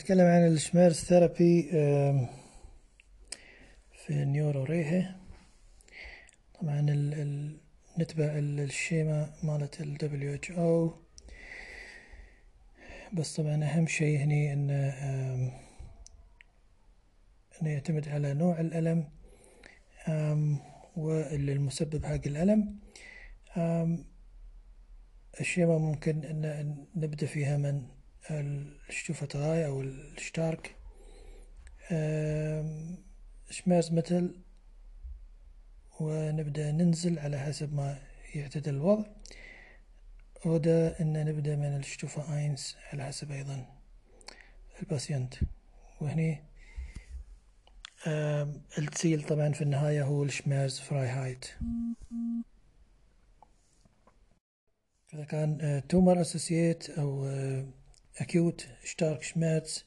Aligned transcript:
نتكلم 0.00 0.26
عن 0.26 0.46
ال 0.46 0.94
Schmerztherapie 0.94 1.62
في 3.92 4.10
ال 4.10 4.64
Neuroreha. 4.64 5.14
طبعا 6.60 6.86
ال 6.88 7.56
نتبع 7.98 8.24
ال 8.24 8.39
Schema 8.39 9.32
مالت 9.42 9.80
ال 9.80 9.98
WHO 10.00 10.92
بس 13.12 13.36
طبعا 13.36 13.64
أهم 13.64 13.86
شيء 13.86 14.18
هني 14.18 14.52
إنه 14.52 14.94
إنه 17.62 17.70
يعتمد 17.70 18.08
على 18.08 18.34
نوع 18.34 18.60
الألم 18.60 19.08
والمسبب 20.96 22.06
حق 22.06 22.26
الألم. 22.26 22.78
ال 25.40 25.45
Schema 25.45 25.78
ممكن 25.78 26.24
إن 26.24 26.76
نبدأ 26.96 27.26
فيها 27.26 27.56
من 27.56 27.99
ال 28.30 28.44
Stufe 28.44 29.12
drei 29.12 29.66
أو 29.66 29.80
ال 29.82 29.98
stark 29.98 30.76
Schmerz 33.50 33.92
مثل 33.92 34.36
ونبدأ 36.00 36.72
ننزل 36.72 37.18
على 37.18 37.38
حسب 37.38 37.74
ما 37.74 37.98
يعتدل 38.34 38.74
الوضع. 38.74 39.04
oder 40.44 41.00
إن 41.00 41.24
نبدأ 41.26 41.56
من 41.56 41.76
ال 41.76 41.86
Stufe 41.86 42.38
eins 42.38 42.76
على 42.92 43.04
حسب 43.04 43.30
أيضا 43.30 43.66
ال 44.82 44.88
Patient. 44.88 45.34
وهني 46.00 46.44
ال 48.78 48.87
Ziel 48.87 49.22
طبعا 49.22 49.52
في 49.52 49.62
النهاية 49.62 50.02
هو 50.02 50.24
ال 50.24 50.78
Schmerzfreiheit 50.78 51.46
إذا 55.14 55.24
كان 55.24 55.82
تومر 55.88 56.20
اسوسييت 56.20 56.90
أو 56.90 57.26
acute 58.20 58.62
stark 58.84 59.22
schmerz 59.22 59.84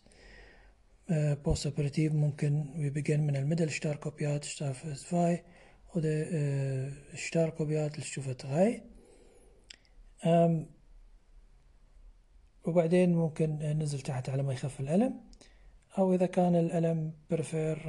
بوست 1.45 1.65
اوبراتيف 1.65 2.13
ممكن 2.13 2.73
ويبقن 2.77 3.19
من 3.19 3.35
الميدل 3.35 3.71
stark 3.71 4.05
opiat 4.05 4.45
stark 4.45 4.77
zwei 4.95 5.43
oder 5.95 6.25
stark 7.15 7.55
opiat 7.59 7.97
للشوفة 7.97 8.37
غاي 8.45 8.83
وبعدين 12.63 13.15
ممكن 13.15 13.49
ننزل 13.49 13.99
تحت 14.01 14.29
على 14.29 14.43
ما 14.43 14.53
يخف 14.53 14.79
الألم 14.79 15.21
أو 15.97 16.13
إذا 16.13 16.25
كان 16.25 16.55
الألم 16.55 17.13
برفير 17.29 17.79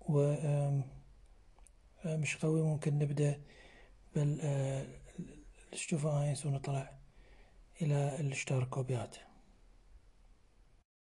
و 0.00 0.34
مش 2.04 2.36
قوي 2.36 2.62
ممكن 2.62 2.98
نبدأ 2.98 3.40
بال 5.72 5.86
Stufe 5.86 6.22
eins 6.24 6.46
ونطلع 6.46 6.97
إلى 7.82 8.20
ال 8.20 8.29
stark 8.29 8.72
Opiat 8.72 9.16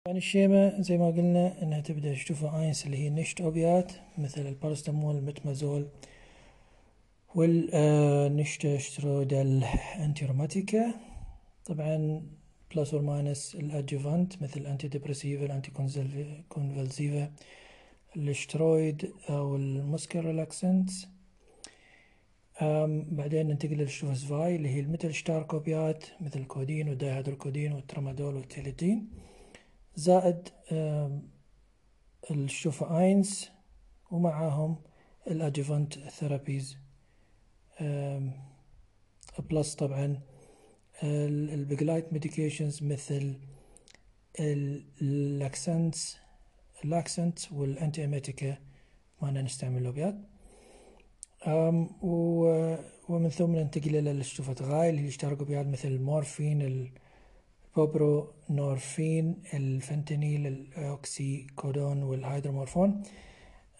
يعني 0.06 0.18
ال 0.18 0.27
Schema 0.27 0.80
زي 0.80 0.98
ما 0.98 1.06
قلنا 1.06 1.62
إنها 1.62 1.80
تبدأ 1.80 2.14
Stufe 2.14 2.60
eins 2.62 2.86
اللي 2.86 2.96
هي 2.96 3.10
nicht 3.10 3.40
Opiat 3.40 3.92
مثل 4.18 4.40
ال 4.46 4.52
Paracetamol 4.52 5.16
ال 5.16 5.22
Metamizol 5.22 5.76
وال 5.76 5.88
nichtsteroidale 7.34 9.64
Antirheumatika. 9.96 10.94
طبعا 11.64 12.22
plus 12.74 12.94
or 12.94 13.02
minus 13.02 13.54
ال 13.54 13.64
Adjuvant 13.64 14.42
مثل 14.42 14.60
ال 14.60 14.88
Antidepressiva 14.88 15.44
ال 15.44 15.49
Anti 15.49 15.70
konvulsiva 16.48 17.32
ال 18.16 18.28
Steroid 18.28 19.12
أو 19.30 19.56
ال 19.56 19.66
muscle 19.66 20.24
relaxants 20.24 21.06
بعدين 22.60 23.46
ننتقل 23.48 23.76
لل 23.76 23.91
Stufe 23.91 24.27
zwei 24.27 24.56
اللي 24.56 24.68
هي 24.68 24.80
ال 24.80 25.14
mittelstark 25.14 25.76
Opiat 25.76 26.04
مثل 26.20 26.40
الكودين 26.40 26.88
والدايهيدروكودين 26.88 27.72
والترامادول 27.72 28.34
والتيليتين. 28.34 29.10
زائد 29.96 30.48
ال 32.30 32.42
Stufe 32.42 33.02
eins 33.02 33.50
ومعاهم 34.10 34.76
ال 35.26 35.34
adjuvant 35.34 35.98
therapies. 35.98 36.78
plus 39.50 39.74
طبعا 39.74 40.20
ال 41.02 41.16
Begleit 41.16 42.12
medications 42.12 42.82
مثل 42.82 43.34
اللاكسنتس 44.40 46.16
اللاكسنت 46.84 47.52
والانتي 47.52 48.04
اميتيكا 48.04 48.58
ما 49.22 49.42
نستعمل 49.42 49.78
اللوبيات 49.78 50.14
ومن 51.46 53.28
ثم 53.28 53.56
ننتقل 53.56 53.96
إلى 53.96 54.10
الشوفة 54.10 54.88
اللي 54.88 55.06
يشتركوا 55.06 55.46
بها 55.46 55.62
مثل 55.62 55.88
المورفين 55.88 56.90
البوبرو 57.76 58.32
نورفين 58.50 59.42
الفنتانيل 59.54 60.46
الأوكسي 60.46 61.46
كودون 61.56 62.02
والهيدرومورفون 62.02 63.02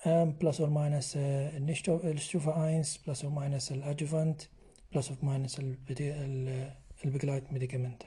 بلس 0.07 0.61
أو 0.61 0.71
ماينس 0.71 1.17
الشوفة 1.17 2.69
اينس 2.69 3.01
بلس 3.07 3.25
أو 3.25 3.31
ماينس 3.31 3.73
الأجوفانت 3.73 4.43
بلس 4.95 5.11
أو 5.11 5.17
ماينس 5.23 5.61
ال 7.05 7.53
Begleitmedikament. 7.53 8.03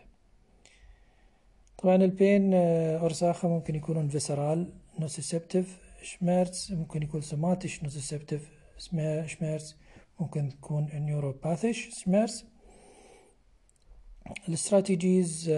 طبعا 1.77 1.95
ال 1.95 2.07
Pain 2.07 2.53
Ursache 2.53 3.47
ممكن 3.47 3.75
يكونون 3.75 4.07
viszeral 4.07 4.73
nozizeptiv 4.99 5.77
Schmerz 6.01 6.71
ممكن 6.71 7.03
يكون 7.03 7.21
somatisch 7.21 7.83
nozizeptiv 7.83 8.54
Schmerz 8.77 9.75
ممكن 10.19 10.49
تكون 10.49 10.89
neuropathisch 10.93 11.89
Schmerz 12.03 12.45
ال 14.47 14.56
strategies 14.56 15.49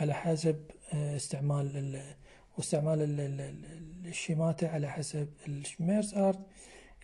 على 0.00 0.14
حسب 0.14 0.64
استعمال 0.92 2.00
واستعمال 2.58 2.98
ال 4.04 4.11
Schemata 4.11 4.68
على 4.68 4.90
حسب 4.90 5.28
ال 5.48 6.14
Schmerzart 6.14 6.40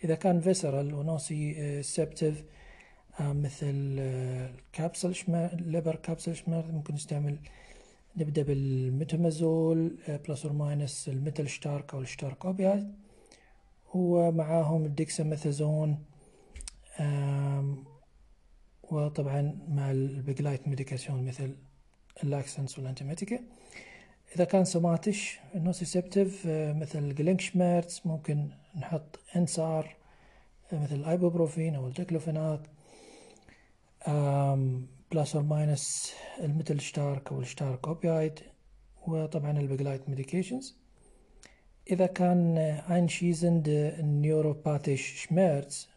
إذا 0.03 0.15
كان 0.15 0.41
viszeral 0.41 0.93
و 0.93 1.83
nozizeptiv 1.83 2.43
مثل 3.19 3.95
ال 3.99 4.15
Kapsel 4.15 5.13
Leberkapselschmerz 5.53 6.71
ممكن 6.71 6.93
نستعمل 6.93 7.37
نبدأ 8.17 8.43
بال 8.43 8.71
Metamizol 8.71 9.97
plus 10.27 10.45
or 10.45 10.53
minus 10.53 11.00
ال 11.00 11.09
mittelstark 11.09 11.93
أو 11.93 12.01
ال 12.01 12.08
stark 12.08 12.45
Opioid 12.45 12.93
ومعاهم 13.93 14.85
ال 14.85 14.94
Dexamethason 14.94 16.05
وطبعا 18.83 19.59
مع 19.67 19.91
ال 19.91 20.67
Begleitmedikation 20.67 21.25
مثل 21.25 21.55
ال 22.23 22.31
Laxans 22.31 22.79
وال 22.79 22.88
Antiemetika. 22.88 23.39
إذا 24.35 24.43
كان 24.43 24.65
somatisch 24.65 25.39
nozizeptiv 25.55 26.47
مثل 26.47 26.99
ال 26.99 27.07
Gelenkschmerz 27.07 28.05
ممكن 28.05 28.49
نحط 28.75 29.19
NSAR 29.35 29.95
مثل 30.73 30.95
الايبوبروفين 30.95 31.75
أو 31.75 31.87
ال 31.87 31.94
Diclofenac 31.94 32.59
plus 35.11 35.35
or 35.35 35.43
minus 35.43 36.01
ال 36.01 36.13
mittelstark 36.39 37.31
أو 37.31 37.41
ال 37.41 37.49
stark 37.49 37.87
Opioid 37.87 38.39
وطبعا 39.07 39.59
ال 39.59 39.65
Begleit 39.65 40.09
medications. 40.09 40.80
إذا 41.89 42.05
كان 42.05 42.57
anschließend 42.87 43.67
neuropathisch 44.01 45.21
Schmerz 45.21 45.87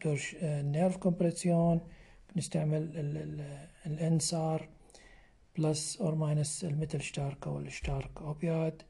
durch 0.00 0.36
Nervkompression 0.62 1.80
بنستعمل 2.34 2.90
ال 3.86 4.02
NSAR 4.02 4.68
plus 5.58 6.00
or 6.00 6.14
minus 6.14 6.56
ال 6.56 6.64
mittelstark 6.64 7.46
أو 7.46 7.58
ال 7.58 7.67
stark 7.67 8.10
Opioid 8.20 8.82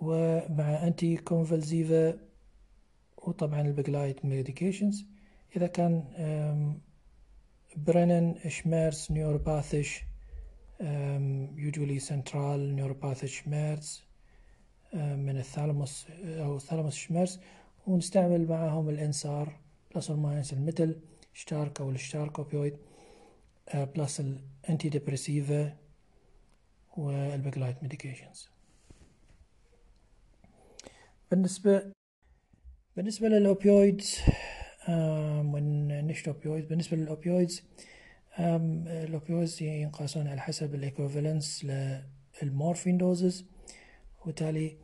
ومع 0.00 0.86
Antikonvulsiva 0.86 2.18
وطبعا 3.16 3.60
ال 3.60 3.68
Begleit 3.68 4.24
medications. 4.24 5.06
إذا 5.56 5.66
كان 5.66 6.04
brennend 7.76 8.34
Schmerz 8.48 9.08
neuropathisch 9.10 10.04
usually 11.56 12.00
central 12.00 12.58
neuropathic 12.76 13.24
Schmerz 13.24 14.07
من 14.94 15.38
ال 15.38 15.46
Thalamus 15.46 16.06
أو 16.24 16.56
ال 16.56 16.94
Thalamusschmerz 16.94 17.40
ونستعمل 17.86 18.48
معهم 18.48 18.88
ال 18.88 19.02
NSAR 19.02 19.60
plus 19.94 20.10
minus 20.10 20.45
ال 20.45 20.52
mittelstark 20.52 21.80
أو 21.80 21.90
ال 21.90 21.98
stark 21.98 22.38
Opioid 22.38 22.76
plus 23.74 24.11
ال 24.11 24.20
Antidepressiva 24.20 25.76
وال 26.96 27.15
Begleit 27.15 27.82
medications 27.82 28.48
بالنسبة 31.30 31.92
بالنسبة 32.96 33.28
لل 33.28 33.48
opioids 33.48 34.18
وال 34.88 35.28
nicht 35.28 36.28
stark 36.28 36.46
Opioid 36.46 36.68
بالنسبة 36.68 36.96
لل 36.96 37.11
opioids 37.11 37.62
ال 38.38 38.53
opioids 38.53 39.62
ينقاسون 39.62 40.28
على 40.28 40.40
حسب 40.40 40.74
ال 40.74 40.82
equivalence 40.82 41.66
للمورفين 42.42 42.98
doses 42.98 43.46
وبالتالي 44.22 44.76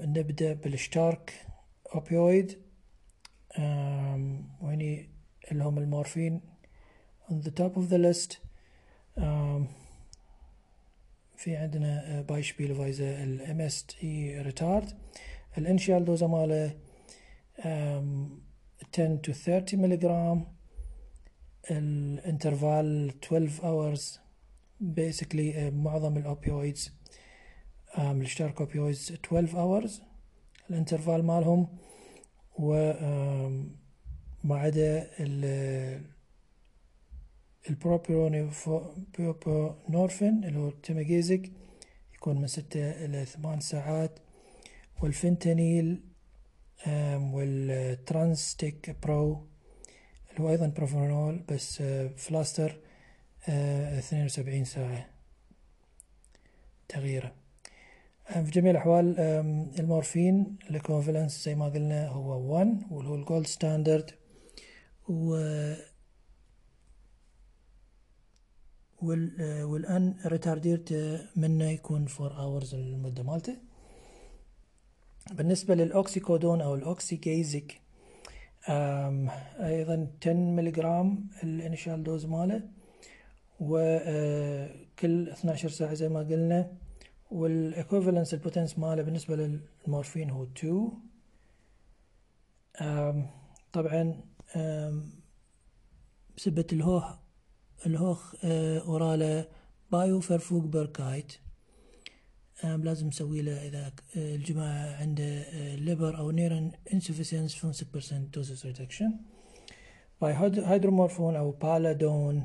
نبدأ 0.00 0.52
بال 0.52 0.79
stark 0.79 1.46
Opioid 1.94 2.58
وهني 4.60 5.08
اللي 5.52 5.64
هم 5.64 5.78
المورفين 5.78 6.40
on 7.30 7.34
the 7.34 7.50
top 7.50 7.76
of 7.76 7.90
the 7.90 7.98
list. 7.98 8.36
في 11.36 11.56
عندنا 11.56 12.20
beispielsweise 12.28 13.22
ال 13.24 13.60
MST 13.60 14.38
retard 14.40 14.92
ال 15.58 15.64
initial 15.64 16.04
dose 16.04 16.26
ماله 16.26 16.76
آم، 17.64 18.40
10 18.94 19.20
to 19.26 19.30
30 19.32 19.80
ملغرام 19.80 20.46
ال 21.70 21.86
interval 21.86 23.12
12 23.24 23.60
hours. 23.62 24.02
Basically 24.96 25.56
آه، 25.56 25.70
معظم 25.70 26.16
ال 26.16 26.25
opioids 26.25 26.92
اللي 27.98 28.24
stark 28.24 28.66
opioids 28.66 29.12
12 29.12 29.52
hours 29.52 29.90
ال 30.70 30.76
interval 30.76 31.24
مالهم 31.24 31.68
و 32.58 32.92
ما 34.44 34.56
عدا 34.58 35.10
ال 35.20 35.44
Buprenorphin 37.70 40.44
اللي 40.44 40.58
هو 40.58 40.68
ال 40.68 40.77
Temgesic 40.77 41.50
يكون 42.14 42.40
من 42.40 42.46
ستة 42.46 42.90
إلى 43.04 43.24
ثمان 43.24 43.60
ساعات 43.60 44.18
والفنتانيل 45.02 46.02
وال 47.32 47.65
Transtec 47.65 48.96
Pro 49.02 49.46
اللي 50.30 50.40
هو 50.40 50.50
أيضا 50.50 50.66
Buprenorphin 50.66 51.38
بس 51.48 51.82
Pflaster 52.16 52.80
آه، 53.48 53.98
72 53.98 54.64
ساعة 54.64 55.10
تغييره. 56.88 57.32
في 58.26 58.50
جميع 58.50 58.70
الأحوال 58.70 59.20
المورفين 59.78 60.56
ال 60.70 60.76
equivalence 60.76 61.44
زي 61.44 61.54
ما 61.54 61.66
قلنا 61.68 62.08
هو 62.08 62.52
1 62.54 62.82
واللي 62.90 63.10
هو 63.10 63.14
ال 63.14 63.20
gold 63.20 63.46
standard 63.46 64.10
و 65.08 65.34
وال 69.02 69.40
آه، 69.40 69.64
وال 69.64 70.14
unretardiert 70.26 70.92
منه 71.36 71.64
يكون 71.70 72.06
4 72.20 72.42
hours 72.42 72.74
المدة 72.74 73.22
مالته. 73.22 73.56
بالنسبة 75.32 75.74
لل 75.74 75.91
Oxycodon 75.91 76.60
أو 76.60 76.74
ال 76.74 76.86
Oxygesic 76.86 77.80
آم، 78.68 79.28
أيضا 79.60 80.08
10 80.22 80.32
ملغرام 80.34 81.26
ال 81.42 81.50
initial 81.50 82.02
dose 82.02 82.26
ماله 82.26 82.62
وكل 83.60 85.28
12 85.30 85.68
ساعة 85.68 85.94
زي 85.94 86.08
ما 86.08 86.20
قلنا 86.20 86.72
وال 87.30 87.46
equivalence 87.46 88.34
ال 88.34 88.40
potence 88.40 88.78
ماله 88.78 89.02
بالنسبة 89.02 89.36
للمورفين 89.36 90.30
هو 90.30 90.44
2 90.44 90.90
آم، 92.80 93.30
طبعا 93.72 94.20
بسبة 96.36 96.66
الهوخ 97.86 98.34
آه، 98.44 98.78
orale 98.78 99.48
Bioverfügbarkeit 99.92 101.32
آم، 102.64 102.84
لازم 102.84 103.06
نسوي 103.06 103.42
له 103.42 103.66
إذا 103.68 103.86
آه، 103.86 104.34
الجماعة 104.34 104.96
عنده 104.96 105.44
Leber 105.74 106.18
أو 106.18 106.30
Nieren 106.30 106.72
insufficiency 106.90 107.52
5% 107.52 108.30
dosage 108.36 108.64
reduction. 108.64 109.10
bei 110.20 110.34
Hydromorphon 110.66 111.36
أو 111.36 111.50
Palladon 111.50 112.44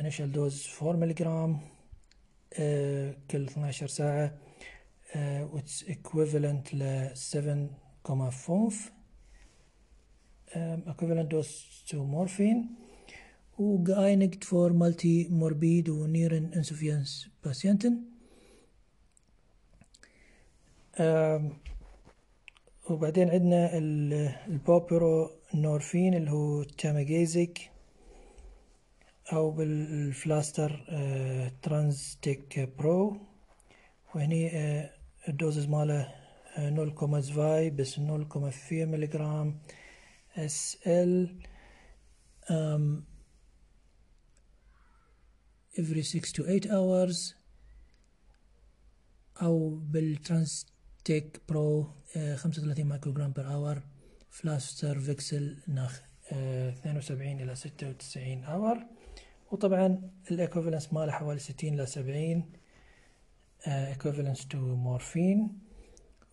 initial 0.00 0.34
dose 0.36 0.82
4 0.82 0.92
ملغرام 0.96 1.60
كل 3.30 3.44
12 3.44 3.86
ساعة 3.86 4.34
آه، 5.16 5.48
which 5.54 5.84
equivalent 5.88 6.74
ل 6.74 7.10
7.5 7.14 8.74
um, 10.54 10.80
equivalent 10.92 11.28
dose 11.30 11.54
to 11.90 11.96
morphine 11.96 12.64
für 14.44 14.72
multimorbid 14.72 15.88
und 15.88 16.52
Niereninsuffizienz 16.56 17.28
Patienten. 17.44 18.00
وبعدين 22.90 23.30
عندنا 23.30 23.78
ال- 23.78 24.12
ال 24.48 25.30
Buprenorphin 25.54 26.14
اللي 26.14 26.30
هو 26.30 26.62
Temgesic 26.62 27.70
أو 29.32 29.50
بال 29.50 29.77
Pflaster 29.77 30.86
آه، 30.88 31.52
Transtec 31.62 32.60
Pro. 32.78 33.20
وهني 34.14 34.56
آه، 34.56 34.90
ال 35.28 35.34
doses 35.34 35.66
ماله 35.66 36.14
آه، 36.56 36.70
0.2 36.70 37.70
bis 37.76 37.98
0.4 37.98 38.72
ملغرام 38.72 39.60
s.l. 40.36 41.42
every 45.78 46.02
6 46.02 46.32
to 46.32 46.42
8 46.42 46.66
hours. 46.66 47.34
أو 49.42 49.68
بال 49.74 50.07
Transtec 50.07 51.40
Pro 51.48 51.90
آه، 52.16 52.36
35 52.36 52.86
مايكروغرام 52.86 53.32
per 53.32 53.46
hour 53.54 53.82
Pflasterwechsel 54.30 55.56
nach 55.68 56.02
آه، 56.32 56.70
72 56.70 57.40
إلى 57.40 57.54
96 57.54 58.44
hour 58.44 58.86
وطبعا 59.56 60.10
ال 60.30 60.35
equivalence 60.35 60.92
ماله 60.92 61.12
حوالي 61.12 61.38
60 61.40 61.74
إلى 61.74 61.86
70 61.86 62.44
equivalence 63.66 64.48
to 64.48 64.58
morphine 64.58 65.58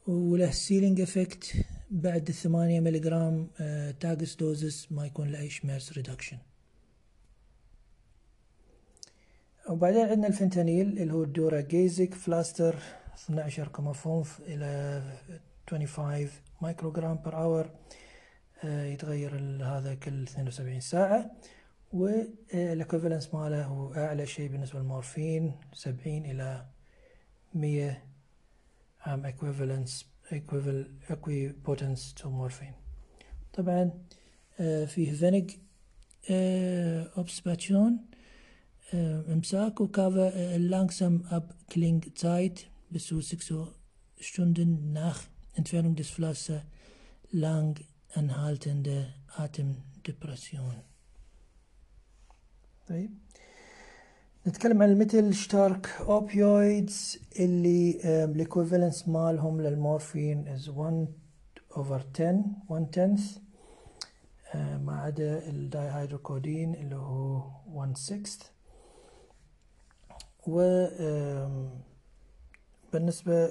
وله 0.07 0.51
ceiling 0.51 1.01
effect 1.01 1.65
بعد 1.91 2.27
الثمانية 2.27 2.79
ملغرام 2.79 3.47
Tagesdosis 3.99 4.91
ما 4.91 5.05
يكون 5.05 5.31
له 5.31 5.47
Schmerz 5.49 5.93
reduction 5.93 6.37
وبعدين 9.69 10.05
عندنا 10.05 10.27
الفنتانيل 10.27 10.99
اللي 10.99 11.13
هو 11.13 11.23
ال 11.23 11.61
Durogesic 11.61 12.13
Pflaster 12.13 12.75
12.5 12.75 13.27
إلى 14.39 15.01
25 15.69 16.29
مايكروغرام 16.61 17.21
per 17.25 17.35
hour 17.35 17.69
يتغير 18.63 19.35
هذا 19.63 19.95
كل 19.95 20.23
72 20.23 20.79
ساعة. 20.79 21.31
وال 21.93 22.15
equivalence 22.15 23.33
ماله 23.33 23.65
هو 23.65 23.93
أعلى 23.93 24.25
شيء 24.25 24.49
بالنسبة 24.49 24.79
للمورفين 24.79 25.59
70 25.73 26.25
إلى 26.25 26.65
100 27.53 28.03
um 29.07 29.25
equivalence 29.25 30.05
equival 30.31 30.91
equipotence 31.09 32.13
to 32.13 32.29
مورفين 32.29 32.73
طبعا 33.53 33.91
آه، 34.59 34.85
فيه 34.85 35.11
فينيك 35.11 35.59
Obstipation 37.17 38.05
آه، 38.93 39.23
آه، 39.29 39.33
إمساك 39.33 39.81
وكافا 39.81 40.57
langsame 40.57 41.21
Abklingzeit 41.31 42.59
bis 42.91 43.13
zu 43.13 43.21
6 43.21 43.67
nach 44.93 45.29
Entfernung 45.59 45.97
des 45.97 46.11
Pflasters 46.11 46.63
lang 47.33 47.79
anhaltende 48.17 49.09
Atemdepression 49.37 50.92
طيب. 52.89 53.11
نتكلم 54.47 54.81
عن 54.83 54.89
ال 54.91 55.33
mittelstark 55.33 55.87
opioids 55.99 57.19
اللي 57.39 57.99
ال 58.25 58.32
equivalence 58.32 59.07
مالهم 59.07 59.61
للمورفين 59.61 60.57
is 60.57 60.69
1 60.69 61.07
over 61.73 62.01
10 62.15 62.43
1 62.69 62.95
tenth 62.95 63.39
آه، 64.55 64.77
ما 64.77 64.99
عدا 65.01 65.49
الدايهيدروكودين 65.49 66.75
اللي 66.75 66.95
هو 66.95 67.43
1 67.67 67.97
sixth. 67.97 68.45
و 70.47 70.85
بالنسبة 72.93 73.47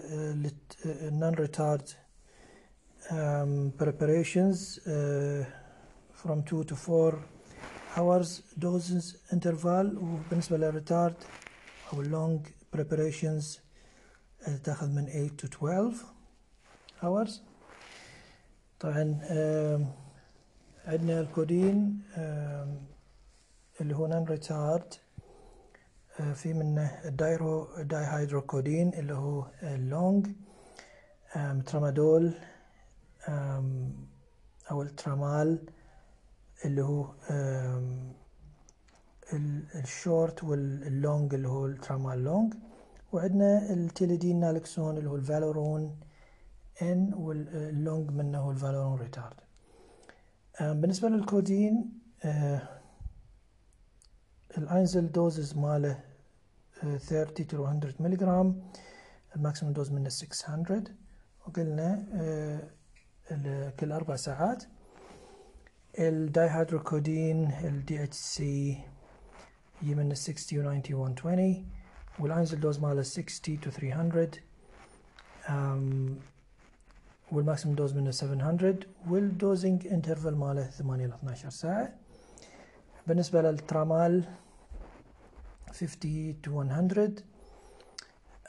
للنون 0.84 1.34
ريتارد 1.34 1.88
preparations 3.80 4.80
آه، 4.88 5.46
from 6.22 6.42
2 6.42 6.64
to 6.64 6.74
4 6.88 7.24
hours 7.96 8.42
doses 8.58 9.16
interval 9.32 9.86
وبالنسبة 10.02 10.56
للريتارد 10.56 11.14
أو 11.92 12.04
long 12.04 12.40
preparations 12.76 13.58
آه، 14.48 14.56
تاخذ 14.56 14.88
من 14.88 15.06
8 15.06 15.30
to 15.42 15.46
12 15.46 15.94
hours. 17.02 17.30
طبعا 18.80 19.20
عندنا 20.86 21.20
الكودين 21.20 22.02
اللي 23.80 23.96
هو 23.96 24.06
non 24.06 24.24
retard 24.24 24.94
في 26.34 26.52
منه 26.52 27.00
الدايرو 27.04 27.82
دايهيدروكودين 27.82 28.94
اللي 28.94 29.14
هو 29.14 29.46
ال 29.62 29.75
long 29.75 30.28
ترامادول 31.66 32.34
أو 34.70 34.82
الترامال. 34.82 35.68
اللي 36.64 36.82
هو 36.82 37.12
ال 39.74 39.86
short 39.86 40.44
وال 40.44 40.74
long 40.74 41.34
اللي 41.34 41.48
هو 41.48 41.66
الترامال 41.66 42.24
long. 42.24 42.54
وعندنا 43.12 43.72
التيليدين 43.72 44.40
نالكسون 44.40 44.96
اللي 44.98 45.10
هو 45.10 45.16
ال 45.16 45.27
Valoron 45.27 46.00
N 46.82 47.14
وال 47.14 47.46
long 47.46 48.10
منه 48.10 48.38
هو 48.38 48.50
ال 48.50 48.56
Valoron 48.56 48.98
retard. 48.98 49.36
آم، 50.60 50.80
بالنسبة 50.80 51.08
للكودين 51.08 51.92
آه، 52.24 52.62
ال 54.58 55.12
Einzeldosis 55.12 55.56
ماله 55.56 56.00
30 56.98 57.46
to 57.48 57.54
100 57.54 57.94
ملغرام 58.00 58.62
ال 59.36 59.41
maximum 59.41 59.74
dose 59.74 59.92
منه 59.92 60.08
600 60.08 60.84
وقلنا 61.46 61.88
كل 63.80 63.92
أربع 63.92 64.16
ساعات. 64.16 64.64
الدايهيدروكودين 65.98 67.52
HC 67.90 68.78
يجي 69.82 69.94
منه 69.94 70.14
60 70.14 70.66
و 70.66 70.80
90 70.80 71.00
و 71.00 71.04
120 71.04 71.66
وال 72.18 72.60
Einzeldosis 72.60 72.78
ماله 72.80 73.02
60 73.02 73.58
to 73.60 73.68
300 73.70 74.30
um, 75.46 75.52
وال 77.32 77.42
maximum 77.42 77.76
dose 77.76 77.94
منه 77.94 78.10
700 78.10 78.74
وال 79.08 79.28
dosing 79.28 79.86
interval 79.86 80.36
ماله 80.36 80.70
8 80.70 81.04
إلى 81.04 81.14
12 81.14 81.50
ساعة. 81.50 81.94
بالنسبة 83.06 83.42
للترامال 83.42 84.24
50 85.72 86.36
to 86.46 86.48
100 86.50 87.14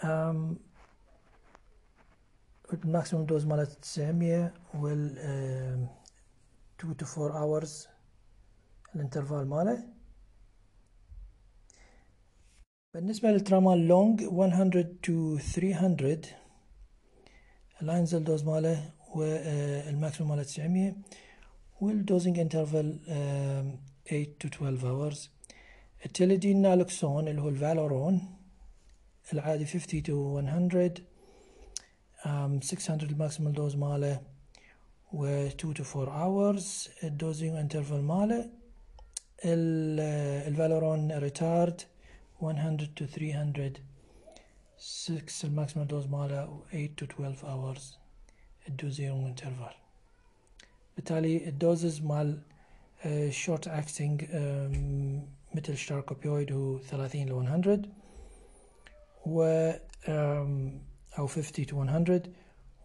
um, 0.04 0.56
ال 2.74 2.80
maximum 2.80 3.26
dose 3.26 3.46
ماله 3.46 3.64
900 3.64 4.52
وال 4.74 5.88
2 6.84 6.94
to 6.96 7.06
4 7.06 7.32
hours 7.32 7.88
ال 8.96 9.02
interval 9.02 9.48
ماله. 9.48 9.84
بالنسبة 12.94 13.32
للترامال 13.32 13.88
long 13.88 14.24
100 14.24 14.98
to 15.08 15.42
300 15.42 16.22
ال 17.82 18.24
Einzeldosis 18.24 18.44
ماله 18.44 18.94
وال 19.16 19.42
maximum 19.42 20.32
ماله 20.32 20.44
900 20.44 20.94
وال 21.82 21.96
dosing 21.96 22.40
interval 22.40 23.00
8 24.06 24.36
to 24.44 24.48
12 24.48 24.84
hours. 24.84 25.30
التليدين 26.06 26.62
نالكسون 26.62 27.28
اللي 27.28 27.42
هو 27.42 27.50
ال 27.50 27.59
Valoron 27.59 28.22
العادي 29.34 29.66
50 29.66 30.04
to 30.04 30.10
100 30.10 30.94
um, 32.24 32.64
600 32.64 33.04
ال 33.04 33.10
maximum 33.10 33.50
dose 33.50 33.76
ماله. 33.76 34.33
و 35.14 35.50
2 35.50 35.74
to 35.74 35.84
4 35.84 36.08
hours 36.08 36.90
ال 37.04 37.11
dosing 37.11 37.56
interval 37.56 38.02
ماله 38.02 38.50
ال 39.46 39.67
Valoron 39.67 41.12
retard 41.12 41.82
100 42.42 42.78
to 43.00 43.06
300 43.06 43.74
6 44.78 45.48
ال 45.48 45.53
maximum 45.53 45.86
dose 45.86 46.08
ماله 46.08 46.50
و 46.50 46.64
8 46.72 46.90
to 47.02 47.06
12 47.06 47.48
hours 47.48 47.82
ال 48.70 48.78
dosing 48.78 49.26
interval 49.26 49.74
بالتالي 50.96 51.48
ال 51.50 51.59
doses 51.59 52.02
مال 52.02 52.42
short 53.30 53.68
acting 53.68 54.24
mittelstark 55.56 56.12
opioid 56.12 56.52
هو 56.52 56.78
30 56.78 57.26
ل 57.26 57.34
100 57.34 57.82
و 59.26 59.72
أو 61.20 61.28
50 61.28 61.66
to 61.66 61.74
100 61.74 62.22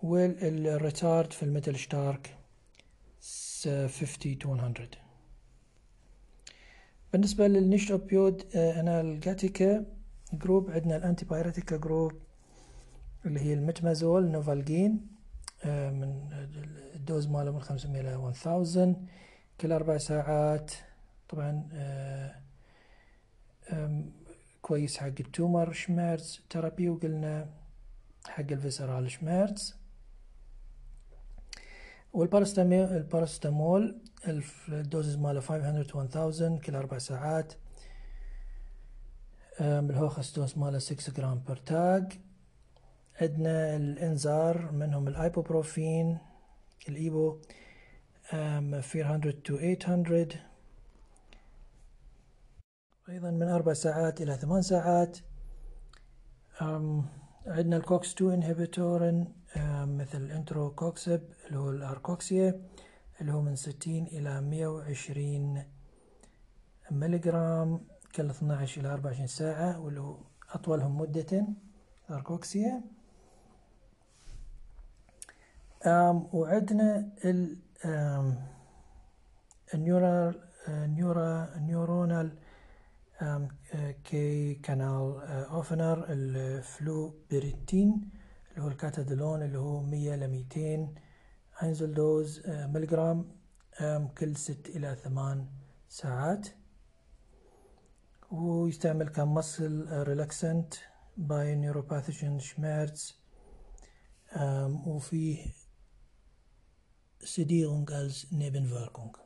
وال 0.02 0.35
retard 0.35 1.32
في 1.32 1.42
ال 1.42 1.78
mittelstark 1.78 2.36
50 3.62 4.38
to 4.42 4.46
100 4.46 4.74
بالنسبة 7.12 7.46
لل 7.46 7.59
nicht 7.59 7.90
Opioid 7.90 8.56
Analgetika 8.56 9.86
group 10.32 10.70
عندنا 10.70 10.96
ال 10.96 11.24
Antipyretika 11.24 11.76
group 11.76 12.12
اللي 13.26 13.40
هي 13.40 13.52
المتمازول 13.52 14.30
Novalgin 14.30 15.06
من 15.64 16.28
ال 16.94 17.01
dose 17.01 17.26
ماله 17.26 17.50
من 17.50 17.60
500 17.60 18.00
إلى 18.00 18.28
1000 18.28 18.48
كل 19.60 19.72
أربع 19.72 19.98
ساعات 19.98 20.72
طبعا 21.28 21.68
كويس 24.62 24.96
حق 24.96 25.06
ال 25.06 25.72
Tumorschmerz. 25.72 26.40
Therapie 26.50 26.88
وقلنا 26.88 27.50
حق 28.26 28.40
ال 28.50 28.57
viszeral 28.57 29.10
Schmerz. 29.10 29.77
والبارستامول 32.12 32.96
البارستامول 32.96 34.00
ال 34.68 34.76
Dosis 34.76 35.16
ماله 35.16 35.40
500 35.40 35.82
to 35.82 35.96
1000 35.96 36.60
كل 36.60 36.74
أربع 36.74 36.98
ساعات. 36.98 37.52
ال 39.60 40.38
Höchstdosis 40.38 40.58
ماله 40.58 40.78
6 40.78 41.12
جرام 41.12 41.42
pro 41.48 41.56
Tag 41.56 42.12
عندنا 43.20 43.76
ال 43.76 43.96
NSAR 43.96 44.72
منهم 44.72 45.08
الأيبوبروفين 45.08 46.18
الإيبو. 46.88 47.38
400 48.32 49.42
to 49.48 49.52
800 49.52 50.28
أيضا 53.08 53.30
من 53.30 53.48
أربع 53.48 53.72
ساعات 53.72 54.20
إلى 54.20 54.34
ثمان 54.36 54.62
ساعات. 54.62 55.18
عندنا 57.46 57.76
ال 57.76 57.86
COX 57.86 58.14
2 58.14 58.32
Inhibitoren 58.32 59.32
مثل 59.56 60.18
ال 60.18 60.70
Etoricoxib 60.74 61.22
اللي 61.46 61.58
هو 61.58 61.70
ال 61.70 61.82
Arcoxia 61.82 62.60
اللي 63.20 63.32
هو 63.32 63.40
من 63.40 63.56
60 63.56 64.06
إلى 64.06 64.40
120 64.40 65.64
ملغرام 66.90 67.80
كل 68.14 68.30
12 68.30 68.80
إلى 68.80 68.88
24 68.92 69.26
ساعة 69.26 69.80
واللي 69.80 70.00
هو 70.00 70.16
أطولهم 70.52 71.00
مدة 71.00 71.46
ال 72.10 72.18
Arcoxia. 72.18 72.82
وعندنا 76.32 77.08
ال 77.24 77.58
ال 79.74 79.84
neural 79.84 80.40
neuro 80.68 81.58
neuronal 81.58 82.32
K 84.04 84.54
Kanal 84.54 85.20
Öffner 85.50 85.98
ال 85.98 86.06
Flupirtin 86.08 88.10
اللي 88.58 88.66
هو 88.66 88.72
ال 88.72 88.79
Katadolon 88.79 89.42
اللي 89.42 89.58
هو 89.58 89.82
100 89.82 90.16
ل 90.16 90.28
200 90.28 90.94
Einzeldosis 91.62 92.42
ملغرام 92.46 93.36
كل 94.18 94.36
ست 94.36 94.66
إلى 94.68 94.96
ثمان 95.04 95.46
ساعات. 95.88 96.48
ويستعمل 98.30 99.08
ك 99.08 99.20
muscle 99.20 99.86
relaxant 99.90 100.74
bei 101.16 101.54
neuropathischen 101.54 102.38
Schmerz 102.38 103.22
وفيه 104.86 105.46
Sedierung 107.24 107.90
als 107.90 108.26
Nebenwirkung 108.32 109.18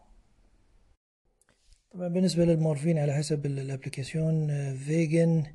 طبعا 1.92 2.08
بالنسبة 2.08 2.44
للمورفين 2.44 2.98
على 2.98 3.12
حسب 3.14 3.46
ال 3.46 3.55
Applikation 3.55 4.48
Wegen 4.76 5.54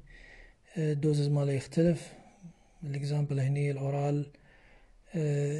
ال 0.78 0.86
Dosis 0.86 1.28
ماله 1.28 1.52
يختلف. 1.54 2.14
ال 2.84 2.91
example 2.91 3.40
هني 3.40 3.72
ال 3.72 3.82
oral 3.82 4.26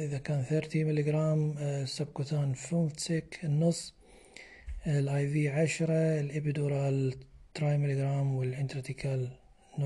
إذا 0.06 0.18
كان 0.18 0.42
30 0.42 0.84
ملغرام 0.84 1.54
subkutan 1.86 2.54
50 2.54 3.22
النص 3.44 3.94
ال 4.86 5.28
IV 5.28 5.48
10 5.48 5.86
ال 5.94 6.07
epidural 6.07 7.14
drei 7.54 7.78
ملغرام 7.78 8.34
وال 8.34 8.49
intrathecal 8.49 9.28
0.3 9.78 9.84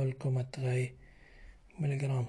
ملغرام 1.80 2.26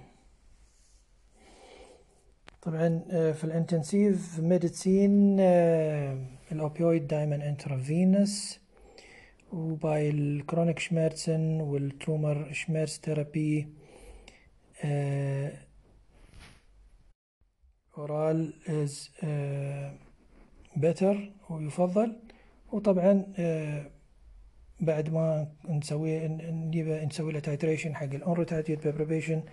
طبعا 2.61 2.99
في 3.09 3.43
ال 3.43 3.49
Intensivmedizin 3.49 4.39
ال 4.39 5.39
opioid 6.51 7.07
دائما 7.07 7.35
intravenös 7.49 8.59
و 9.51 9.66
bei 9.66 10.09
ال 10.09 10.18
chronic 10.18 10.79
Schmerzen 10.79 11.61
وال 11.61 11.88
Tumor 11.88 12.53
Schmerztherapie 12.53 13.67
oral 17.97 18.53
is 18.67 19.09
better 20.77 21.31
ويفضل. 21.49 22.15
وطبعا 22.71 23.25
بعد 24.81 25.09
ما 25.09 25.47
نسوي 25.69 26.27
نجيب 26.27 26.87
نسوي 26.87 27.31
له 27.33 27.39
titration 27.39 27.95
حق 27.95 28.03
ال 28.03 28.09
unretardierte 28.09 28.87
preparation 28.87 29.43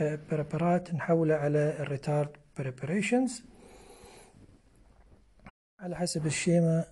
Präparat 0.00 0.94
نحوله 0.94 1.34
على 1.34 1.76
ال 1.80 1.87
Retard 1.87 2.30
preparations 2.58 3.42
على 5.80 5.96
حسب 5.96 6.26
ال 6.26 6.84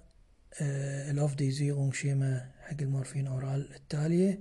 Schema 1.10 1.34
ال 1.34 1.94
Aufdosierungsschema 1.94 2.50
حق 2.60 2.82
المورفين 2.82 3.26
oral 3.26 3.74
التالية. 3.74 4.40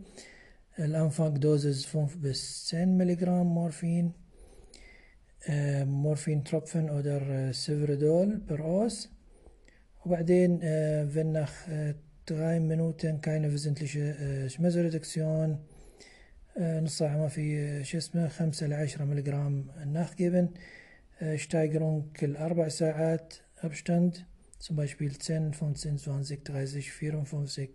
ال 0.82 1.28
Anfangsdosis 1.30 1.86
5 1.86 2.16
bis 2.16 2.38
10 2.38 2.86
ملغرام 2.86 3.46
مورفين 3.46 4.12
مورفين 5.86 6.44
تروبفن 6.44 6.90
أودر 6.90 7.52
سيفريدول 7.52 8.38
بر 8.38 8.64
أوس. 8.64 9.10
وبعدين 10.06 10.60
فينخ 11.10 11.52
drei 12.32 12.60
Minuten 12.60 13.22
keine 13.22 13.52
wesentliche 13.54 14.50
Schmerzreduktion 14.50 15.58
نص 16.60 16.98
ساعة 16.98 17.18
ما 17.18 17.28
في 17.28 17.84
شو 17.84 17.98
اسمه 17.98 18.28
خمسة 18.28 18.68
لعشرة 18.68 19.06
ملغرام 19.06 19.66
nachgeben 19.94 20.48
Steigerung 21.36 22.20
كل 22.20 22.36
أربع 22.36 22.68
ساعات 22.68 23.34
Abstand 23.64 24.26
zum 24.60 24.76
Beispiel 24.76 25.18
10, 25.18 25.54
15, 25.54 25.98
20, 25.98 26.44
30, 26.44 26.92
54 26.92 27.70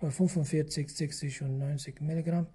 oder 0.00 0.10
45, 0.10 0.90
60 0.90 1.42
und 1.42 1.58
90 1.58 2.00
Milligramm 2.00 2.46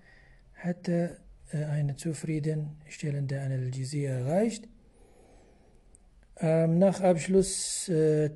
حتى 0.53 1.17
eine 1.51 1.95
zufriedenstellende 1.95 3.41
Analgesie 3.41 4.05
erreicht. 4.05 4.67
nach 6.41 7.01
Abschluss 7.01 7.85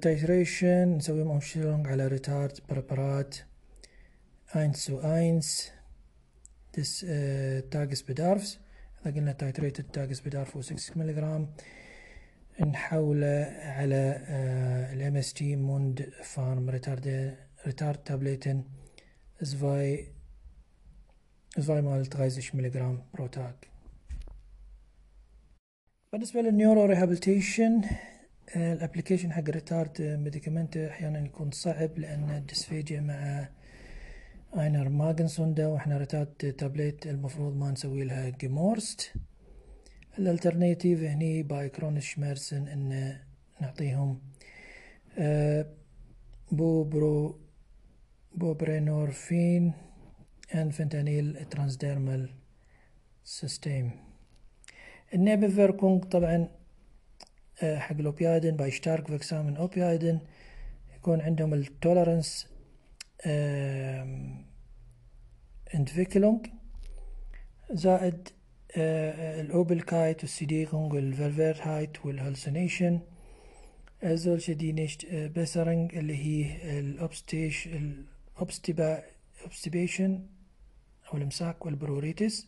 Titration 0.01 0.97
نسوي 0.97 1.23
Umstellung 1.23 1.87
على 1.87 2.07
Retard 2.07 2.67
Präparat 2.67 3.47
1 4.53 4.83
zu 4.83 4.99
1 4.99 5.71
des 6.75 7.05
Tagesbedarfs 7.69 8.59
إذا 9.01 9.15
قلنا 9.15 9.33
Titrated 9.33 9.91
Tagesbedarf 9.91 10.55
هو 10.55 10.61
6 10.61 10.97
ملغ 10.97 11.45
نحوله 12.59 13.45
على 13.61 14.21
الام 14.93 15.15
اس 15.17 15.33
تي 15.33 15.55
موند 15.55 16.09
فارم 16.23 16.69
ريتارد 16.69 17.35
ريتارد 17.65 18.03
تابليتن 18.03 18.63
zwei 19.42 20.08
zweimal 21.56 22.04
30 22.04 22.54
ملغ 22.54 22.96
Tag 23.32 23.54
بالنسبة 26.12 26.40
لل 26.40 26.53
neuro 26.53 26.84
rehabilitation 26.84 27.82
ال 28.56 28.63
application 28.63 29.32
حق 29.32 29.50
Retardmedikament 29.50 30.76
أحيانا 30.76 31.24
يكون 31.26 31.50
صعب 31.50 31.98
لأن 31.98 32.30
ال 32.30 32.37
dysphagia 32.37 33.00
مع 33.00 33.48
einer 34.62 34.88
Magensonde 34.88 35.66
وإحنا 35.66 35.98
Retardtablette 35.98 37.06
المفروض 37.06 37.56
ما 37.56 37.70
نسوي 37.70 38.04
لها 38.04 38.28
gemörsert 38.28 39.12
ال 40.18 40.25
Alternative 40.25 41.02
هني 41.02 41.42
bei 41.42 41.68
chronischen 41.68 42.18
Schmerzen 42.18 42.68
إن 42.68 43.18
نعطيهم 43.60 44.20
Bupro 46.52 47.40
Buprenorphin 48.34 49.72
ان 50.54 50.70
Fentanyl 50.70 51.44
transdermal 51.50 52.30
System 53.24 53.90
ال 55.14 55.21
Nebenwirkung 55.21 56.04
طبعا 56.04 56.48
حق 57.62 57.96
ال 57.96 58.03
Opioiden 58.03 58.56
bei 58.56 58.75
stark 58.75 59.06
wirksamen 59.06 59.56
Opioiden 59.56 60.20
يكون 60.96 61.20
عندهم 61.20 61.54
ال 61.54 62.48
Toleranzentwicklung 65.74 66.46
زائد 67.70 68.28
الأوبلكايت 68.76 70.20
والسيديغونج 70.20 70.92
والفيرفيرهايت 70.92 72.06
والهلسينيشن 72.06 73.00
هذول 74.02 74.42
شدينشت 74.42 75.06
بسرنج 75.14 75.94
اللي 75.96 76.16
هي 76.16 76.78
ال 76.80 76.93
Obstip 76.93 77.68
Obstipation 78.40 80.20
أو 81.12 81.16
الإمساك 81.18 81.66
وال 81.66 81.82
Pruritus 81.82 82.46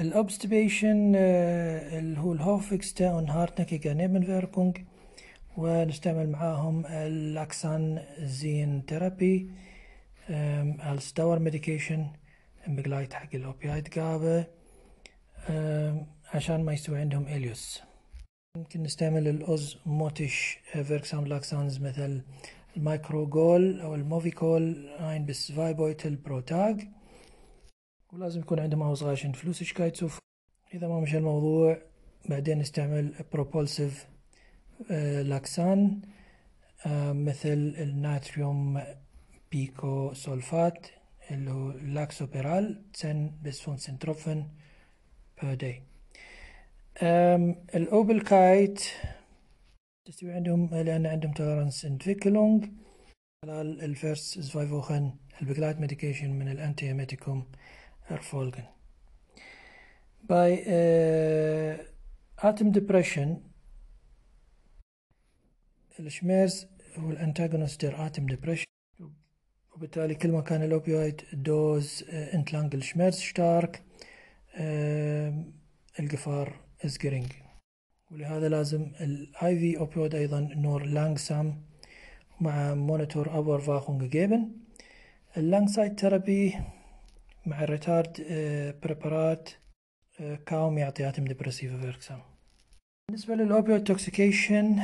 ال 0.00 0.10
Obstipation 0.10 1.14
اللي 1.14 2.20
هو 2.20 2.32
ال 2.32 2.40
häufigste 2.40 3.12
und 3.12 3.29
hartnäckige 3.29 3.92
Nebenwirkung 3.92 4.78
ونستعمل 5.56 6.28
معاهم 6.30 6.86
ال 6.86 8.02
Laxanzientherapie 8.18 9.50
als 10.30 10.71
Dauer 10.71 11.38
medication 11.38 12.06
Begleit 12.66 13.14
حق 13.14 13.28
ال 13.34 13.88
Opioidgabe 13.88 14.44
عشان 16.34 16.64
ما 16.64 16.72
يستوي 16.72 16.98
عندهم 17.00 17.26
Ileus. 17.26 17.82
ممكن 18.56 18.82
نستعمل 18.82 19.28
ال 19.28 19.78
osmotisch 19.86 20.58
wirksam 20.72 21.26
Laxans 21.26 21.78
مثل 21.80 22.22
ال 22.76 23.26
Macrogol 23.26 23.80
أو 23.80 23.94
ال 23.94 24.06
Movicol 24.06 24.88
ein 24.88 25.26
bis 25.26 25.52
vier 25.52 25.78
Beutel 25.78 26.16
pro 26.16 26.47
Tag. 26.47 26.88
ولازم 28.12 28.40
يكون 28.40 28.58
عندهم 28.60 28.82
ausreichend 28.82 29.32
Flüssigkeitszufuhr 29.32 30.18
إذا 30.74 30.88
ما 30.88 31.00
مشى 31.00 31.18
الموضوع 31.18 31.82
بعدين 32.28 32.58
نستعمل 32.58 33.14
propulsiv 33.32 34.06
Laxan 35.22 36.00
مثل 37.26 37.74
ال 37.78 38.82
Natriumpicosulfat 39.52 40.86
اللي 41.30 41.50
هو 41.50 41.70
Laxoberal 41.70 42.82
10 42.94 43.30
bis 43.42 43.76
fünfzehn 43.76 44.13
Tropfen 44.13 44.46
per 45.42 45.54
day 45.54 45.82
ال 47.74 47.86
Übelkeit 47.86 48.82
تستوي 50.06 50.32
عندهم 50.32 50.74
لأن 50.74 51.06
عندهم 51.06 51.32
Toleranzentwicklung 51.32 52.66
خلال 53.42 53.80
ال 53.80 53.90
first 53.90 54.40
zwei 54.40 54.70
Wochen 54.70 55.14
ال 55.42 55.46
Begleit 55.46 55.76
medication 55.76 56.30
من 56.30 56.48
ال 56.48 56.88
Antiemetikum 56.88 57.46
erfolgen. 58.08 58.66
Bei 60.28 60.50
äh, 60.52 61.78
Atemdepression 62.36 63.36
ال 66.00 66.08
Schmerz 66.08 66.66
هو 66.96 67.10
ال 67.10 67.84
Antagonist 67.84 68.06
der 68.06 68.26
Atemdepression 68.26 68.64
وبالتالي 69.76 70.14
كل 70.14 70.32
ما 70.32 70.40
كان 70.40 70.62
ال 70.62 70.71
opioid 70.71 71.22
dose 71.32 72.04
entlang 72.10 72.74
ال 72.74 72.79
Schmerz 72.79 73.18
stark 73.18 73.82
ال 76.00 76.09
Gefahr 76.09 76.60
is 76.84 76.98
gering 76.98 77.45
ولهذا 78.10 78.48
لازم 78.48 78.90
ال 79.00 79.58
IV 79.58 79.78
opioid 79.78 80.14
أيضا 80.14 80.40
nur 80.40 80.82
langsam 80.82 81.62
مع 82.40 82.74
Monitorüberwachung 82.74 84.04
geben. 84.04 84.48
ال 85.36 86.00
Langzeittherapie 86.00 86.54
مع 87.46 87.64
ال 87.64 87.73
Retard 87.73 88.26
Präparat 88.82 89.50
kaum 90.46 90.78
يعطي 90.78 91.08
atemdepressiv 91.08 91.80
wirksam 91.80 92.18
بالنسبة 93.08 93.34
لل 93.34 93.47
opioid 93.47 93.84
toxication 93.84 94.74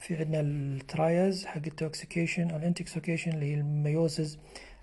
في 0.00 0.16
عندنا 0.16 0.40
ال 0.40 0.58
Trias 0.58 1.46
حق 1.46 1.62
ال 1.66 1.74
toxication 1.74 2.50
أو 2.50 2.56
ال 2.56 2.62
intoxication 2.62 3.32
اللي 3.32 3.46
هي 3.46 3.54
ال 3.54 4.38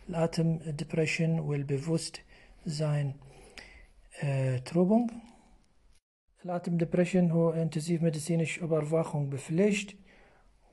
Miosis 0.10 0.58
ال 0.58 1.39
Atemdepression 1.39 2.21
وال 2.65 3.13
Bewusstseinstrübung. 4.65 5.12
ال 6.45 6.77
Atemdepression 6.77 7.32
هو 7.32 7.49
intensivmedizinisch 7.49 8.04
Überwachung 8.04 8.60
Pflicht 8.60 9.32
و 9.34 9.95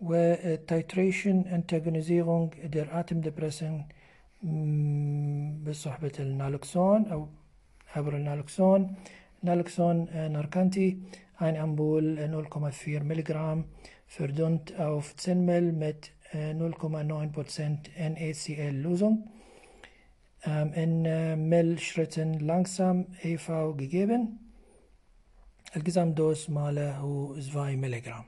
titration 0.00 1.40
Antagonisierung 1.40 2.54
der 2.54 2.94
Atemdepression 2.94 3.84
بصحبة 5.66 6.12
النالوكسون 6.20 7.06
أو 7.06 7.28
عبر 7.96 8.16
النالوكسون 8.16 8.94
نالوكسون 9.42 10.06
ناركانتي 10.32 10.98
ein 11.38 11.56
Ambul 11.56 12.18
0,4 12.18 13.04
Milligramm 13.04 13.64
verdünnt 14.06 14.78
auf 14.80 15.14
10 15.16 15.44
ml 15.44 15.72
mit 15.72 16.10
0,9% 16.32 17.78
NaCl-Lösung 17.96 19.28
in 20.74 21.02
Millschritten 21.48 22.40
langsam 22.40 23.06
EV 23.22 23.76
gegeben. 23.76 24.47
الجزامدوز 25.76 26.50
ماله 26.50 26.96
هو 26.96 27.34
2 27.34 27.78
ملغ 27.78 28.20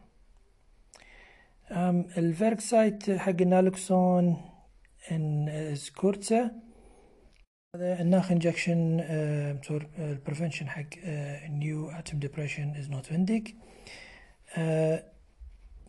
الفيركسايت 2.18 3.11
حق 3.11 3.40
النالوكسون 3.40 4.37
in 5.11 5.76
kurzer 5.96 6.50
هذا 7.76 8.00
ال 8.00 8.07
nach 8.07 8.33
injection 8.33 9.00
ال 9.98 10.05
prevention 10.05 10.68
حق 10.68 10.87
neue 11.48 11.90
Atemdepression 11.90 12.76
is 12.76 12.90
notwendig 12.90 13.57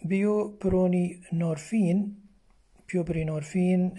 Bupronenorphin 0.06 2.16
Buprenorphin 2.94 3.94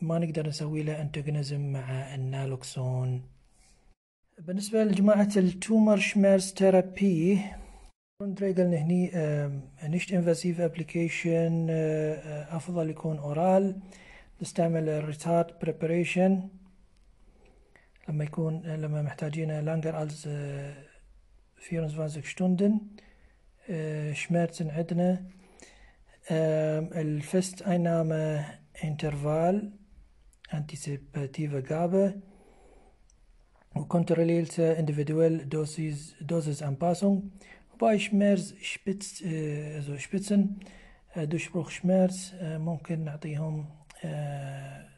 ما 0.00 0.18
نقدر 0.18 0.48
نسوي 0.48 0.82
له 0.82 1.00
antagonism 1.00 1.72
مع 1.72 2.14
ال 2.14 2.28
Naloxon. 2.28 3.37
بالنسبة 4.38 4.84
لجماعة 4.84 5.28
ال 5.36 5.96
Tumorschmerztherapie 5.96 7.40
der 8.20 8.40
Regel 8.40 8.74
هني 8.74 9.10
nicht 9.84 10.12
invasiv 10.12 10.60
Applikation 10.60 11.66
أفضل 12.50 12.90
يكون 12.90 13.18
oral 13.18 13.80
نستعمل 14.42 14.88
ال 14.88 14.98
Retard 14.98 15.58
preparation 15.62 16.48
لما 18.08 18.24
يكون 18.24 18.62
لما 18.62 19.02
محتاجين 19.02 19.60
länger 19.60 20.08
als 20.08 20.28
24 21.72 22.22
Stunden 22.24 22.72
Schmerzen 24.14 24.70
عندنا. 24.70 25.24
ال 26.30 26.56
fest 26.56 27.62
Einnahme 27.62 28.44
Intervall 28.82 29.72
antizipative 30.50 31.62
Gabe. 31.62 32.27
وkontrollierte 33.74 34.62
individuell 34.78 35.46
Dosis, 35.46 36.14
Dosis 36.20 36.62
Anpassung 36.62 37.30
وباي 37.74 37.98
شميرز 37.98 38.54
شبيتس 38.60 39.22
also 39.22 39.96
شبيتسن 39.96 40.50
دوشبروخ 41.16 41.70
شميرز 41.70 42.34
ممكن 42.42 43.04
نعطيهم 43.04 43.66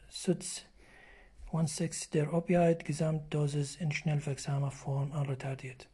سدس 0.09 0.65
1/6 1.53 2.11
der 2.13 2.33
Opioid-Gesamtdosis 2.33 3.75
in 3.81 3.91
schnell 3.91 4.21
Form 4.71 5.11
unretardiert. 5.11 5.87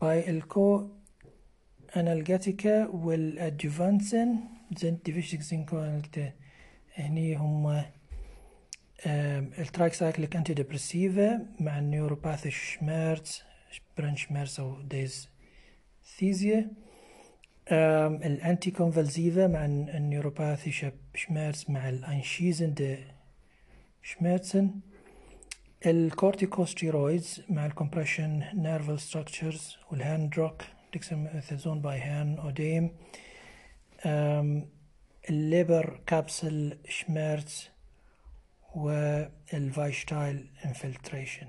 Bei 0.00 0.28
الكو 0.28 0.88
أنالجاتيكا 1.96 2.86
والأدجوفانسن 2.86 4.38
sind 4.76 5.06
die 5.06 5.14
wichtigsten 5.14 5.66
Kohlenhydrate 5.66 6.32
هني 6.94 7.36
هم 7.36 7.84
ال 9.06 10.36
tricyclic 10.36 10.54
Antidepressiva 10.54 11.46
مع 11.60 11.78
ال 11.78 12.50
neuropathische 12.50 13.42
Schmerz 13.98 14.16
Brennschmerz 14.16 14.60
أو 14.60 14.82
Dysästhesie 14.82 16.70
ال 17.72 18.70
Antikonvulsiva 18.70 19.46
مع 19.46 19.64
ال 19.64 19.72
neuropathische 19.72 20.92
Schmerz 21.14 21.70
مع 21.70 21.88
ال 21.88 22.74
einschießende 22.74 22.98
Schmerzen. 24.02 24.70
ال 25.86 25.96
corticosteroids 25.96 27.42
مع 27.48 27.66
ال 27.66 27.72
compression 27.72 28.42
nerval 28.54 29.00
structures 29.00 29.76
وال 29.90 29.98
Hirndruck 29.98 30.34
Dexamethason 30.38 31.80
bei 31.80 32.00
Hirnödem. 32.00 32.90
ال 35.30 36.00
Leberkapselschmerz 36.06 37.70
وال 38.74 40.46
Weichteilinfiltration 40.64 41.42
ال 41.42 41.46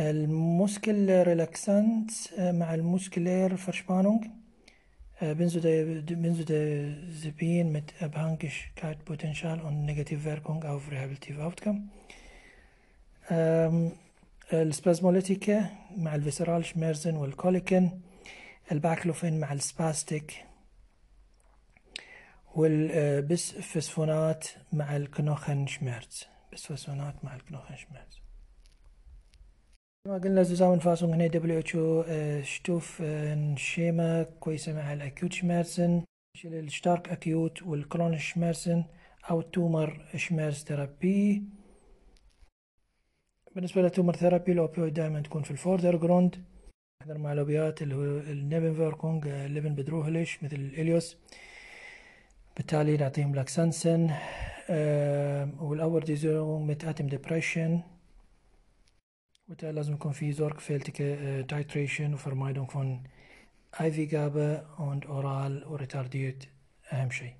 Muskelrelaxans 0.00 2.10
مع 2.38 2.74
ال 2.74 2.83
muskulär 2.83 3.56
Verspannung 3.56 4.24
Benzodiazepin 5.20 7.72
mit 7.72 8.00
Abhängigkeitspotential 8.00 9.60
und 9.60 9.84
negative 9.84 10.24
Wirkung 10.24 10.62
auf 10.62 10.88
Rehabilitative 10.92 11.42
Outcome. 11.42 11.80
ال 14.52 14.61
Spasmolytika 14.61 15.70
مع 15.96 16.14
ال 16.14 16.20
viszeral 16.20 16.64
Schmerzen 16.64 17.16
وال 17.16 17.35
Koliken 17.35 18.00
ال 18.72 18.80
Baclofen 18.80 19.40
مع 19.40 19.52
ال 19.52 19.63
Spastik 19.63 20.44
وال 22.54 22.78
Bisphosphonate 22.78 24.48
مع 24.72 24.96
ال 24.96 25.66
Knochenschmerz 25.66 26.24
Bisphosphonate 26.52 27.24
مع 27.24 27.36
ال 27.36 27.76
Knochenschmerz 27.76 28.20
كما 30.04 30.18
قلنا 30.18 30.44
zusammenfassung 30.44 31.02
هنا 31.02 31.26
دبليو 31.26 31.58
إتش 31.58 31.74
أو 31.76 32.04
شتوف 32.42 33.02
شيما 33.56 34.22
كويسة 34.22 34.72
مع 34.72 34.92
ال 34.92 35.00
akut 35.00 35.32
Schmerzen 35.32 36.02
ال 36.44 36.55
stark 36.55 37.08
akut 37.08 37.62
وال 37.62 37.75
chronisch 37.75 38.32
Schmerzen 38.32 38.84
أو 39.30 39.40
ال 39.40 40.06
Tumorschmerztherapie. 40.16 41.42
بالنسبة 43.54 43.82
لل 43.82 44.16
Tumortherapie 44.16 44.52
ال 44.52 44.58
Opioid 44.58 44.94
دائما 44.94 45.20
تكون 45.20 45.42
في 45.42 45.50
ال 45.50 45.96
Vordergrund. 45.96 46.44
نحضر 47.02 47.18
مع 47.18 47.32
ال 47.32 47.39
Opiate 47.39 47.82
اللي 47.82 47.94
هو 47.94 48.02
ال 48.18 48.74
Nebenwirkung 48.74 49.28
lebensbedrohlich 49.28 50.42
مثل 50.42 50.56
ال 50.56 50.66
Ileus 50.66 51.16
بالتالي 52.58 52.96
نعطيهم 52.96 53.34
Laxanzien 53.34 54.10
وال 55.60 56.00
Überdosierung 56.00 56.66
mit 56.66 57.06
Atemdepression. 57.06 57.80
وبالتالي 59.46 59.72
لازم 59.72 59.92
يكون 59.92 60.12
في 60.12 60.34
sorgfältige 60.34 61.48
Titration 61.48 62.14
و 62.14 62.19
Vermeidung 62.19 62.66
von 62.66 63.08
IV-Gabe 63.76 64.64
und 64.78 65.06
Oral- 65.06 65.64
oder 65.64 65.80
retardiert 65.80 66.48
أهم 66.92 67.10
شيء. 67.10 67.34